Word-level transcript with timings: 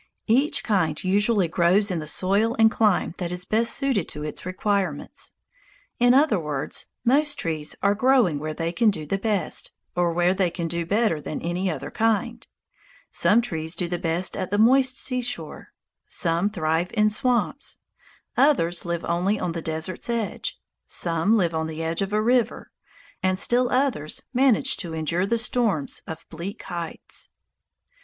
Each 0.25 0.63
kind 0.63 1.03
usually 1.03 1.47
grows 1.47 1.91
in 1.91 1.99
the 1.99 2.07
soil 2.07 2.55
and 2.57 2.71
clime 2.71 3.13
that 3.19 3.31
is 3.31 3.45
best 3.45 3.75
suited 3.77 4.09
to 4.09 4.23
its 4.23 4.47
requirements; 4.47 5.31
in 5.99 6.15
other 6.15 6.39
words, 6.39 6.87
most 7.05 7.37
trees 7.37 7.75
are 7.83 7.93
growing 7.93 8.39
where 8.39 8.55
they 8.55 8.71
can 8.71 8.89
do 8.89 9.05
the 9.05 9.19
best, 9.19 9.71
or 9.95 10.11
where 10.11 10.33
they 10.33 10.49
can 10.49 10.67
do 10.67 10.87
better 10.87 11.21
than 11.21 11.39
any 11.43 11.69
other 11.69 11.91
kind. 11.91 12.47
Some 13.11 13.41
trees 13.41 13.75
do 13.75 13.87
the 13.87 13.99
best 13.99 14.35
at 14.35 14.49
the 14.49 14.57
moist 14.57 14.97
seashore; 14.99 15.71
some 16.07 16.49
thrive 16.49 16.89
in 16.95 17.11
swamps; 17.11 17.77
others 18.35 18.85
live 18.85 19.05
only 19.05 19.39
on 19.39 19.51
the 19.51 19.61
desert's 19.61 20.09
edge; 20.09 20.59
some 20.87 21.37
live 21.37 21.53
on 21.53 21.67
the 21.67 21.83
edge 21.83 22.01
of 22.01 22.11
a 22.11 22.23
river; 22.23 22.71
and 23.21 23.37
still 23.37 23.69
others 23.69 24.23
manage 24.33 24.77
to 24.77 24.95
endure 24.95 25.27
the 25.27 25.37
storms 25.37 26.01
of 26.07 26.25
bleak 26.31 26.63
heights. 26.63 27.29